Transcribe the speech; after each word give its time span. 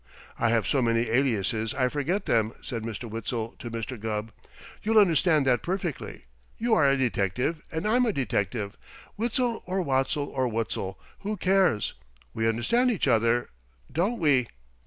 "I 0.39 0.49
have 0.49 0.65
so 0.65 0.81
many 0.81 1.01
aliases 1.09 1.75
I 1.75 1.87
forget 1.87 2.25
them," 2.25 2.53
said 2.63 2.81
Mr. 2.81 3.07
Witzel 3.07 3.53
to 3.59 3.69
Mr. 3.69 3.99
Gubb. 3.99 4.31
"You'll 4.81 4.97
understand 4.97 5.45
that 5.45 5.61
perfectly. 5.61 6.25
You 6.57 6.73
are 6.73 6.89
a 6.89 6.97
detective, 6.97 7.61
and 7.71 7.87
I'm 7.87 8.07
a 8.07 8.11
detective, 8.11 8.75
Witzel 9.15 9.61
or 9.67 9.83
Wotzel 9.85 10.23
or 10.25 10.47
Wutzel 10.47 10.97
who 11.19 11.37
cares? 11.37 11.93
We 12.33 12.49
understand 12.49 12.89
each 12.89 13.07
other. 13.07 13.49
Don't 13.93 14.17
we?" 14.17 14.47